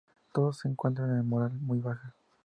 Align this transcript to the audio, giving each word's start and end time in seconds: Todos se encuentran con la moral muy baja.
Todos 0.33 0.57
se 0.57 0.67
encuentran 0.67 1.07
con 1.09 1.17
la 1.17 1.21
moral 1.23 1.51
muy 1.59 1.77
baja. 1.79 2.15